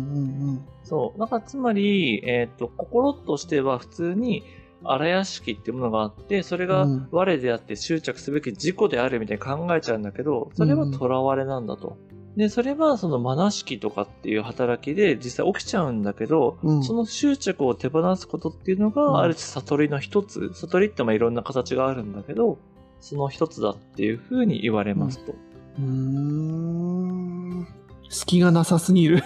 [0.53, 1.19] んそう。
[1.19, 4.43] だからつまり、えっ、と、心としては普通に
[4.85, 11.97] 荒屋敷っていうものがあって、それがうん我であって執着すべき自己であるみたいに考えちゃうんだけど、それは囚われなんだと。
[12.37, 16.85] で、それはそのマナ式とかっていう働きで実際起きちゃうんだけど、うん。
[16.85, 20.51] その執着を手放すことっていうのうんが、ある種悟りの一つ。
[20.53, 22.59] 悟りってまあいろんな形があるんだけど、
[23.01, 25.33] その一つだっていうふうに言われますと。
[25.33, 27.67] うーん。
[28.11, 29.23] 隙がなさすぎる。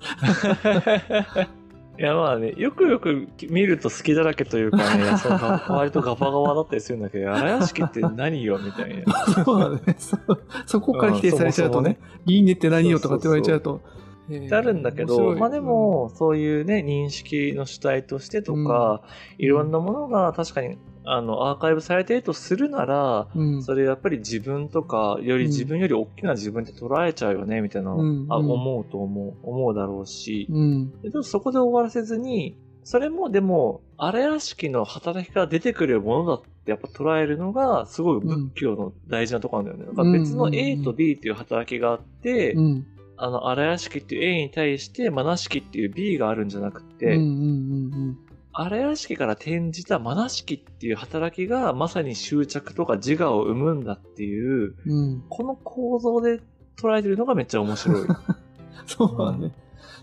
[1.96, 5.38] いやまあね、よくよく見ると好きだらけというかね、 その
[5.76, 9.14] 割とガバガバだったりするんだけど、荒屋敷って何よみたいな。
[9.44, 9.96] そうだね。
[9.98, 10.18] そ
[10.66, 11.98] そこから否定されちゃうとね。
[12.26, 13.80] いいねって何よとかって言われちゃうと。
[14.28, 19.02] えーってあるんだけど、まあでも、そういうね、認識の主体としてとか、
[19.36, 30.92] いろんなものが確かに、あの、アーカイブされているとするなら、うん、それやっぱり自分とか、より自分より大きな自分って捉えちゃうよね、みたいなの、うんあうん思うと思う、思うだろうし、うん。
[31.22, 39.96] そこで終わらせずに、それもでも、荒屋敷の働きから出てくるものだってやっぱ捉えるのが、すごい仏教の大事なところなんだよね。
[39.96, 42.86] だから別のうんうん A と B っていう働きがあって、うん。
[43.16, 46.98] あの、荒屋敷っていう A に対して、マナ式っていう B があるんじゃなくうん。
[46.98, 47.22] て、うん。
[47.22, 48.18] うん。
[48.54, 55.24] 荒屋敷から転じたマナ式っていう働きが、まさに執着とか自我を生むんだっていう、うん。
[55.28, 56.40] この構造で
[56.80, 58.06] 捉えてるのがめっちゃ面白い。
[58.86, 59.52] そうだね。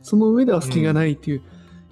[0.04, 1.42] その上では隙がないっていう。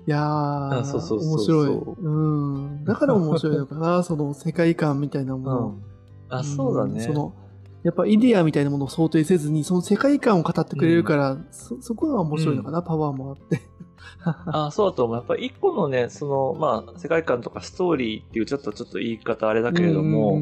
[0.08, 2.06] いやー、あそうそうそう面そう白い。
[2.06, 2.84] うん。
[2.84, 5.68] だから面白いのかな、 その世界観みたいなもの。
[5.68, 5.84] うん。
[6.30, 7.00] あ、そうだね。
[7.04, 7.34] んその、
[7.84, 13.62] やっぱイデアみたいなものを想定せずに、その世界観を語ってくれるから、そ、そこが面白いのかな、パワーもあって。
[14.48, 15.18] あそうだと思う。
[15.18, 20.42] やっぱり一個のね、その、まあ、世界観とかストーリーっていうちょっとちょっと言い方あれだけれども、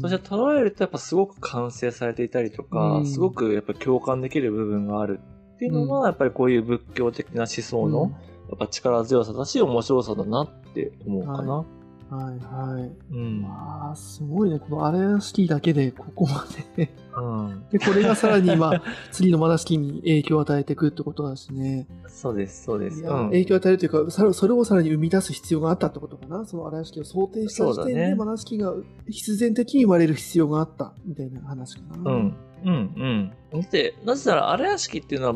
[0.00, 5.20] そして捉えるとやっぱすごく完成されていたりとか、うんすごくやっぱ共感できる部分がある
[5.54, 8.12] っていうのは、うんやっぱりこういう仏教的な思想の、
[8.48, 11.64] やっぱ力強さだし、面白さだなって思うかな。
[12.10, 13.14] はいはい。
[13.14, 13.44] うん。
[13.44, 14.58] ああ、すごいね。
[14.58, 16.90] このアレア式だけでここまで。
[17.20, 17.68] うん。
[17.70, 21.86] で、これがさらに、まあ、次のマナ式に影響を与えていくってことだしね。
[22.06, 23.02] そうです、そうです。
[23.02, 23.26] うん。
[23.30, 26.44] 影響を与えるというか、それをさらに生み出す必要があったってことかな？
[26.44, 28.74] その荒屋敷を想定した時点で、ねマナ式が
[29.08, 32.10] 必然的に生まれる必要があったみたいな話かな。
[32.12, 32.36] うん。
[32.64, 33.32] うん、うん。
[33.52, 35.34] だって、なぜなら、荒屋敷っていうのは、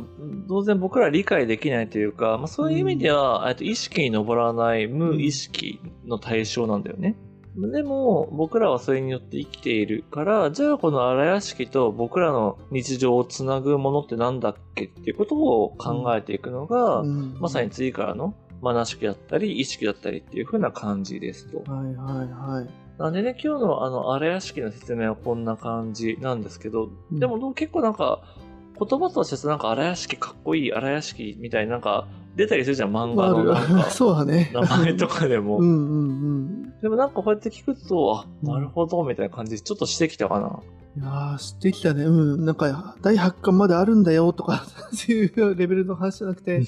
[0.49, 7.17] 当然僕ら理解できないというか、まあそういう意味では、えっと意識に上らない無意識の対象なんだよね。
[7.57, 21.59] でも、僕らはそれによって生きているから、じゃあこの荒屋敷と僕らの日常をつなぐものってなんだっけっていうことを考えていくのが、うんまさに次からのマナ式だったり、意識だったりっていう風な感じですと。
[21.71, 22.71] はいはいはい。
[22.99, 28.23] なんでね、今日のあの、荒屋敷の説明はこんな感じなんですけど、うんでも結構なんか、
[28.87, 32.07] 言葉としてなんか荒屋敷かっこいい荒屋敷みたいななんか
[32.37, 33.83] 出たりするじゃん、漫画のなん。
[33.83, 34.51] か そうだね。
[34.55, 35.59] 名前とかでも。
[35.61, 40.61] うんうんでもなんかこうやって聞くと、あ、うんなるほど、みたいな感じでちょっとしてきたかな。
[40.97, 42.05] いやー、知ってきたね。
[42.05, 42.45] うん。
[42.45, 46.63] なんか、第8巻まであるんだよとか、 そういうレベルの話じゃなくて、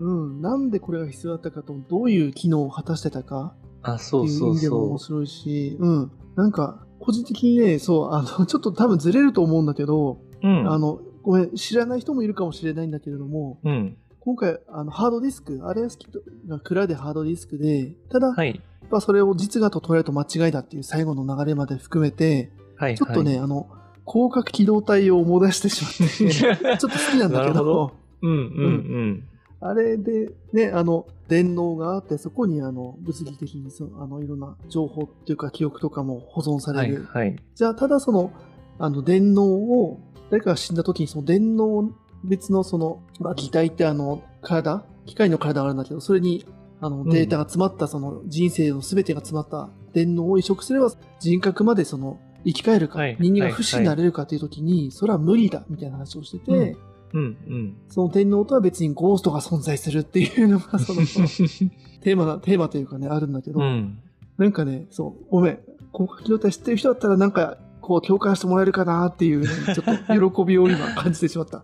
[0.00, 0.42] うん。
[0.42, 6.10] なんでこれが必要だったかと、どういう機能を果たしてたかあ、っそうていう意そう味でも面そ白いし、うん。
[6.34, 10.46] なんか、個人的にね、そう、あの、ちょっと多分ずれると思うんだけど、う。
[10.46, 10.68] うん。
[10.70, 13.98] あの、ごめん、知らない人もいるかもしれないんだけれども、うん。
[14.20, 16.06] 今回、あの、ハードディスク、あれが好き
[16.48, 18.48] が蔵でハードディスクで、ただ、はい。
[18.48, 22.96] やっぱそれを実画と捉えると間違いだっていう最後の流れまで含めて、はい。
[22.96, 23.68] ちょっとね、あの、
[24.10, 29.24] 広角機動隊を思い出してしまって、 ちょっと好きなんだなけど、るほどうんうん
[29.60, 36.76] あれでね、あの、電脳があって、そこにあの、物理的にそあの、いろんな情報っていうか記憶とかも保存さうん。
[36.78, 37.04] はいれる。
[37.04, 37.36] はい。
[37.54, 38.32] じゃあ、ただその、
[38.78, 40.00] あの、電脳を、
[40.30, 41.90] 誰かが死んだ時にその電脳
[42.24, 44.84] 別のその、まあ、機体ってあの、体？
[45.06, 46.44] 機械の体があるんだけど、それに、
[46.80, 47.08] あの、ん。
[47.08, 53.16] データが詰まった、その、人生の全てが詰まった電脳を移植すれば、人格までその、生き返るか、はい。
[53.18, 56.76] 人間が不死になれるかっていう時に、それは無理だ、みたいな話をしてて、
[57.14, 57.36] うん。
[57.48, 57.76] うん。
[57.88, 63.98] その天皇とは別にゴーストが存在するっていうのが、 その、テーマな、テーマというかね、あるんだけど、うん。
[64.36, 65.58] なんかね、そう、ごめん、
[65.92, 67.56] 広角機動隊知ってる人だったら、なんか、
[67.88, 71.58] こう、共感してもらえるかなっていう、ね、ちょっと喜びを今感じてしまった。
[71.58, 71.62] あ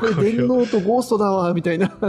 [0.00, 1.92] これ電脳とゴーストだわ、みたいな。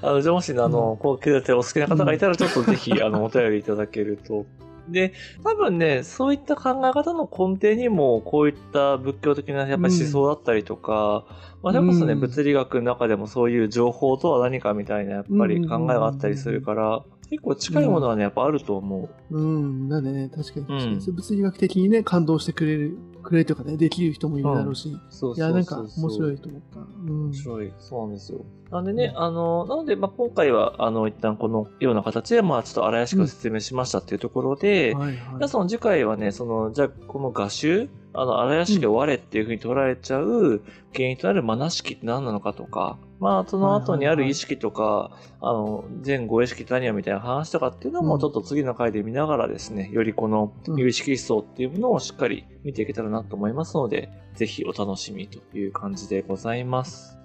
[0.00, 4.46] あの、じゃあもしね、あの、こう、経済お好きな方がいたら、ちょっとぜひ、 あの、お便りいただけると。
[4.88, 5.12] で、
[5.44, 11.26] 多分ね、そういった考え方の根底にも、こういった仏教的なやっぱり思想だったりとか、
[11.62, 24.92] まあ、それこそね、うん物理学の中でもそういう情報とは何かみたいな、やっぱり考えがあったりするから、結構近いものはね、やっぱあると思うん、なんでね、確かに確かに、うん物理学的にね、感動してくれる、くれるというかね、できる人もいるだろうし、う。
[24.92, 25.46] そうそうそう。
[25.46, 26.80] いや、なんか面白いと思った。
[26.80, 27.34] うん面。
[27.34, 27.72] 白い。
[27.78, 28.44] そうなんですよ。
[28.70, 35.48] なんでね、あの、なので、まあ、今回は、あの、一旦このような形で、まあ、ちょっと荒々しく説明しましたっていうところで、はいじゃあはい。
[35.48, 40.62] その次回はね、その、じゃあこの画集、あの、荒々しく我っていうふうに捉えちゃう
[40.94, 57.18] 原因となるマナ式って何なのかとか、まあ、その後にある意識とか、あの、前後意識って何やみたいな話とかっていうのも、うんちょっと次の回で見ながらですね、よりこのうん有意識思想っていうものをしっかり見ていけたらなと思いますので、ぜひお楽しみという感じでございます。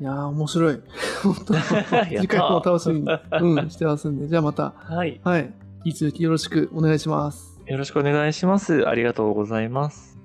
[0.00, 0.80] いやー、面白い。
[1.22, 1.54] 本当
[2.06, 3.06] 次回も楽しみに、
[3.58, 5.20] うん、してますんで、じゃあまた、はい。
[5.24, 5.52] はい。
[5.84, 7.60] 引き続きよろしくお願いします。
[7.66, 8.88] よろしくお願いします。
[8.88, 10.17] ありがとうございます。